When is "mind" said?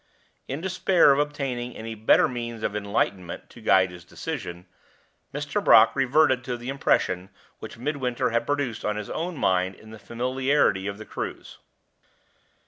9.37-9.75